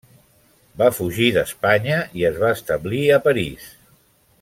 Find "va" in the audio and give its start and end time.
0.81-0.87, 2.45-2.51